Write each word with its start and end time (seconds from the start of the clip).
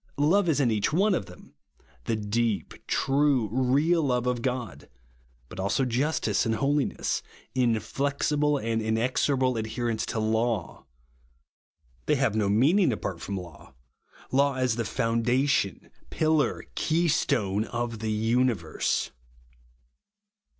Love 0.17 0.49
is 0.49 0.59
in 0.59 0.71
each 0.71 0.91
of 0.95 1.25
them; 1.27 1.53
the 2.05 2.15
deep, 2.15 2.73
true, 2.87 3.47
real 3.51 4.01
love 4.01 4.25
of 4.25 4.41
God; 4.41 4.89
but 5.47 5.59
also 5.59 5.85
justice 5.85 6.43
and 6.43 6.55
holiness; 6.55 7.21
inflexible 7.53 8.57
and 8.57 8.81
inexorable 8.81 9.57
adherence 9.57 10.03
to 10.07 10.17
laiu. 10.17 10.85
They 12.07 12.15
have 12.15 12.33
no 12.35 12.49
meaning 12.49 12.91
apart 12.91 13.21
from 13.21 13.37
lavj; 13.37 13.75
law 14.31 14.55
as 14.55 14.75
the 14.75 14.85
ioundation, 14.89 15.91
pillar, 16.09 16.63
keystone 16.73 17.65
of 17.65 17.99
the 17.99 18.11
universe. 18.11 19.11